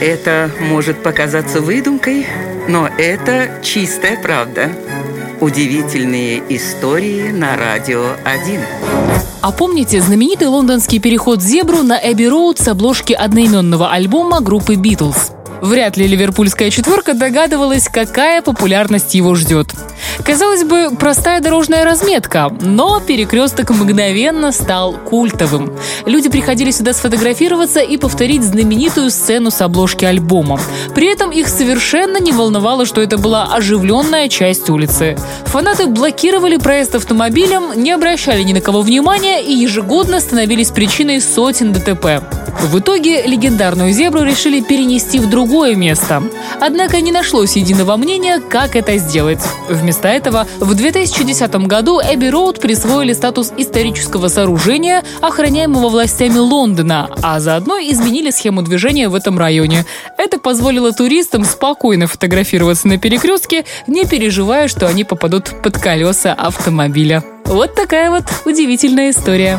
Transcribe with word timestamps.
Это 0.00 0.48
может 0.60 1.02
показаться 1.02 1.60
выдумкой, 1.60 2.24
но 2.68 2.86
это 2.86 3.60
чистая 3.64 4.16
правда. 4.22 4.70
Удивительные 5.40 6.40
истории 6.50 7.32
на 7.32 7.56
радио 7.56 8.12
1. 8.24 8.60
А 9.40 9.50
помните 9.50 10.00
знаменитый 10.00 10.46
лондонский 10.46 11.00
переход 11.00 11.42
Зебру 11.42 11.82
на 11.82 11.98
Эбби 12.00 12.26
Роуд 12.26 12.60
с 12.60 12.68
обложки 12.68 13.12
одноименного 13.12 13.90
альбома 13.90 14.40
группы 14.40 14.76
«Битлз»? 14.76 15.32
Вряд 15.62 15.96
ли 15.96 16.06
ливерпульская 16.06 16.70
четверка 16.70 17.14
догадывалась, 17.14 17.88
какая 17.88 18.40
популярность 18.42 19.14
его 19.14 19.34
ждет. 19.34 19.68
Казалось 20.24 20.64
бы, 20.64 20.90
простая 20.98 21.40
дорожная 21.40 21.84
разметка, 21.84 22.50
но 22.60 23.00
перекресток 23.00 23.70
мгновенно 23.70 24.52
стал 24.52 24.92
культовым. 24.92 25.72
Люди 26.06 26.28
приходили 26.28 26.70
сюда 26.70 26.92
сфотографироваться 26.92 27.80
и 27.80 27.96
повторить 27.96 28.42
знаменитую 28.42 29.10
сцену 29.10 29.50
с 29.50 29.60
обложки 29.60 30.04
альбома. 30.04 30.60
При 30.94 31.06
этом 31.10 31.30
их 31.30 31.48
совершенно 31.48 32.18
не 32.18 32.32
волновало, 32.32 32.84
что 32.84 33.00
это 33.00 33.16
была 33.16 33.54
оживленная 33.54 34.28
часть 34.28 34.68
улицы. 34.68 35.16
Фанаты 35.46 35.86
блокировали 35.86 36.56
проезд 36.56 36.94
автомобилем, 36.94 37.80
не 37.80 37.92
обращали 37.92 38.42
ни 38.42 38.52
на 38.52 38.60
кого 38.60 38.82
внимания 38.82 39.42
и 39.42 39.52
ежегодно 39.52 40.20
становились 40.20 40.70
причиной 40.70 41.20
сотен 41.20 41.72
ДТП. 41.72 42.22
В 42.60 42.80
итоге 42.80 43.22
легендарную 43.22 43.92
зебру 43.92 44.22
решили 44.24 44.60
перенести 44.60 45.18
в 45.20 45.30
другое 45.30 45.76
место. 45.76 46.22
Однако 46.60 47.00
не 47.00 47.12
нашлось 47.12 47.56
единого 47.56 47.96
мнения, 47.96 48.40
как 48.40 48.74
это 48.74 48.98
сделать. 48.98 49.40
Вместо 49.68 50.08
этого 50.08 50.46
в 50.58 50.74
2010 50.74 51.54
году 51.66 52.00
Эбби 52.00 52.26
Роуд 52.26 52.60
присвоили 52.60 53.12
статус 53.12 53.52
исторического 53.56 54.28
сооружения, 54.28 55.04
охраняемого 55.20 55.88
властями 55.88 56.38
Лондона, 56.38 57.08
а 57.22 57.38
заодно 57.38 57.78
изменили 57.78 58.30
схему 58.30 58.62
движения 58.62 59.08
в 59.08 59.14
этом 59.14 59.38
районе. 59.38 59.84
Это 60.16 60.38
позволило 60.40 60.92
туристам 60.92 61.44
спокойно 61.44 62.08
фотографироваться 62.08 62.88
на 62.88 62.98
перекрестке, 62.98 63.64
не 63.86 64.04
переживая, 64.04 64.66
что 64.66 64.88
они 64.88 65.04
попадут 65.04 65.62
под 65.62 65.78
колеса 65.78 66.34
автомобиля. 66.34 67.22
Вот 67.44 67.74
такая 67.74 68.10
вот 68.10 68.24
удивительная 68.44 69.10
история. 69.10 69.58